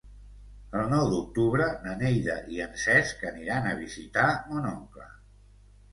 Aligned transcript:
El 0.79 0.87
nou 0.93 1.09
d'octubre 1.11 1.67
na 1.83 1.93
Neida 2.01 2.37
i 2.55 2.63
en 2.65 2.73
Cesc 2.87 3.23
aniran 3.33 3.69
a 3.69 3.75
visitar 3.85 4.29
mon 4.51 4.69
oncle. 4.75 5.07